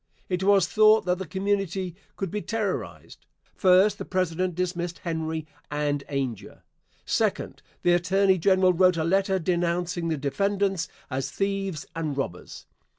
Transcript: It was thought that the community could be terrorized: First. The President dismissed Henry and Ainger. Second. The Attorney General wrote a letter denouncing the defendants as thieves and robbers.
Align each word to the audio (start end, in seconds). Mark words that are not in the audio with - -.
It 0.29 0.41
was 0.43 0.67
thought 0.67 1.05
that 1.05 1.19
the 1.19 1.27
community 1.27 1.95
could 2.15 2.31
be 2.31 2.41
terrorized: 2.41 3.27
First. 3.55 3.99
The 3.99 4.03
President 4.05 4.55
dismissed 4.55 4.97
Henry 4.97 5.45
and 5.69 6.03
Ainger. 6.09 6.63
Second. 7.05 7.61
The 7.83 7.93
Attorney 7.93 8.39
General 8.39 8.73
wrote 8.73 8.97
a 8.97 9.03
letter 9.03 9.37
denouncing 9.37 10.07
the 10.07 10.17
defendants 10.17 10.87
as 11.11 11.29
thieves 11.29 11.85
and 11.95 12.17
robbers. 12.17 12.65